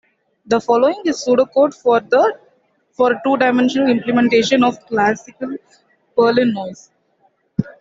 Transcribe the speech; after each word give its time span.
The 0.47 0.59
following 0.59 0.99
is 1.05 1.17
pseudocode 1.23 1.75
for 1.79 3.09
a 3.11 3.19
two-dimensional 3.23 3.87
implementation 3.91 4.63
of 4.63 4.83
Classical 4.87 5.55
Perlin 6.17 6.53
Noise. 6.53 6.89